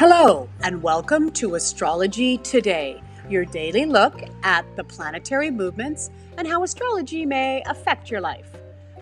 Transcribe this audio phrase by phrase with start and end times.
[0.00, 6.08] Hello, and welcome to Astrology Today, your daily look at the planetary movements
[6.38, 8.50] and how astrology may affect your life.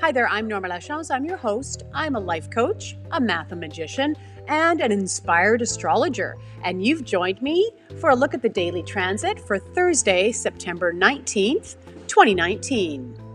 [0.00, 1.15] Hi there, I'm Norma Lachance.
[1.15, 1.84] I'm your host.
[1.94, 4.16] I'm a life coach, a mathemagician,
[4.48, 6.37] and an inspired astrologer.
[6.65, 7.71] And you've joined me
[8.01, 11.76] for a look at the daily transit for Thursday, September 19th,
[12.08, 13.28] 2019.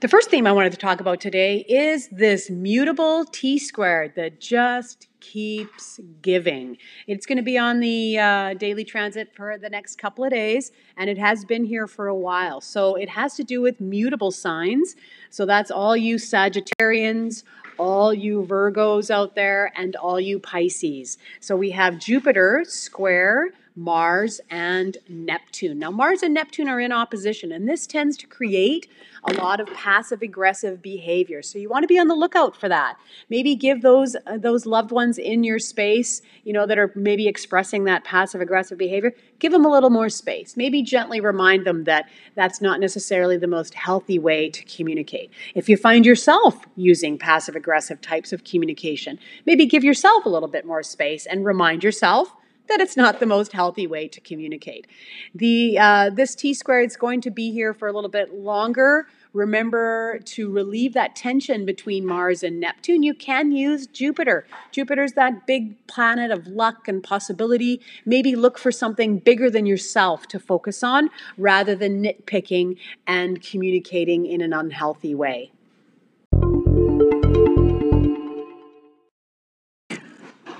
[0.00, 4.38] The first theme I wanted to talk about today is this mutable T squared that
[4.38, 6.76] just keeps giving.
[7.08, 10.70] It's going to be on the uh, daily transit for the next couple of days,
[10.96, 12.60] and it has been here for a while.
[12.60, 14.94] So it has to do with mutable signs.
[15.30, 17.42] So that's all you Sagittarians,
[17.76, 21.18] all you Virgos out there, and all you Pisces.
[21.40, 25.78] So we have Jupiter square Mars and Neptune.
[25.78, 28.88] Now, Mars and Neptune are in opposition, and this tends to create
[29.22, 31.42] a lot of passive aggressive behavior.
[31.42, 32.96] So you want to be on the lookout for that.
[33.30, 37.28] Maybe give those uh, those loved ones in your space, you know, that are maybe
[37.28, 40.56] expressing that passive aggressive behavior, give them a little more space.
[40.56, 45.30] Maybe gently remind them that that's not necessarily the most healthy way to communicate.
[45.54, 50.48] If you find yourself using passive aggressive types of communication, maybe give yourself a little
[50.48, 52.34] bit more space and remind yourself
[52.68, 54.86] that it's not the most healthy way to communicate.
[55.34, 59.06] The uh, this T squared is going to be here for a little bit longer.
[59.34, 63.02] Remember to relieve that tension between Mars and Neptune.
[63.02, 64.46] You can use Jupiter.
[64.72, 67.80] Jupiter's that big planet of luck and possibility.
[68.06, 74.24] Maybe look for something bigger than yourself to focus on rather than nitpicking and communicating
[74.24, 75.52] in an unhealthy way.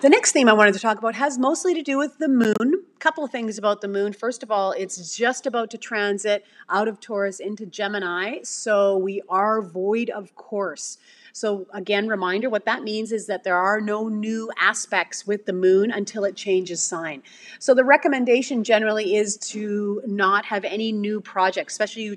[0.00, 2.54] The next theme I wanted to talk about has mostly to do with the moon.
[2.60, 4.12] A couple of things about the moon.
[4.12, 9.22] First of all, it's just about to transit out of Taurus into Gemini, so we
[9.28, 10.98] are void of course.
[11.32, 15.52] So, again, reminder what that means is that there are no new aspects with the
[15.52, 17.24] moon until it changes sign.
[17.58, 22.14] So, the recommendation generally is to not have any new projects, especially you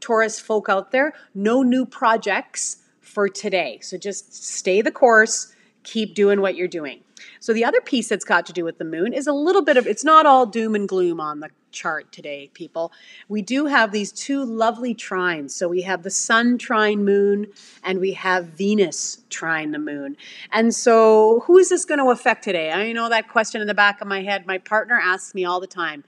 [0.00, 3.78] Taurus folk out there, no new projects for today.
[3.82, 5.54] So, just stay the course
[5.88, 7.00] keep doing what you're doing.
[7.40, 9.76] So the other piece that's got to do with the moon is a little bit
[9.78, 12.92] of it's not all doom and gloom on the chart today, people.
[13.28, 15.52] We do have these two lovely trines.
[15.52, 17.46] So we have the sun trine moon
[17.82, 20.16] and we have Venus trine the moon.
[20.52, 22.70] And so who is this going to affect today?
[22.70, 24.46] I know that question in the back of my head.
[24.46, 26.04] My partner asks me all the time,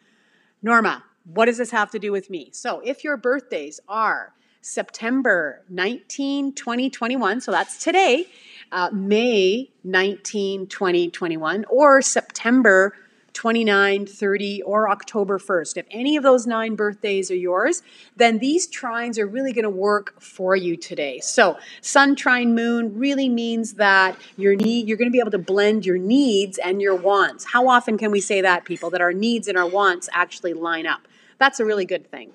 [0.62, 2.50] Norma, what does this have to do with me?
[2.52, 8.26] So if your birthdays are September 19, 2021, so that's today,
[8.72, 12.94] uh, May 19, 2021, or September
[13.32, 15.76] 29, 30, or October 1st.
[15.76, 17.82] If any of those nine birthdays are yours,
[18.16, 21.20] then these trines are really going to work for you today.
[21.20, 25.38] So, sun trine moon really means that your need you're going to be able to
[25.38, 27.44] blend your needs and your wants.
[27.44, 30.86] How often can we say that people that our needs and our wants actually line
[30.86, 31.06] up?
[31.38, 32.32] That's a really good thing.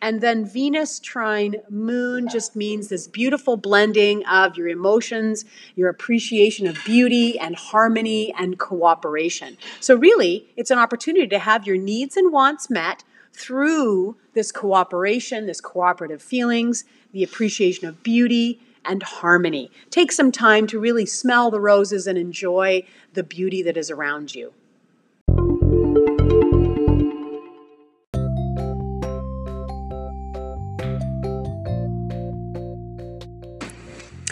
[0.00, 5.44] And then Venus trine moon just means this beautiful blending of your emotions,
[5.74, 9.56] your appreciation of beauty and harmony and cooperation.
[9.80, 15.46] So, really, it's an opportunity to have your needs and wants met through this cooperation,
[15.46, 19.70] this cooperative feelings, the appreciation of beauty and harmony.
[19.90, 22.84] Take some time to really smell the roses and enjoy
[23.14, 24.52] the beauty that is around you.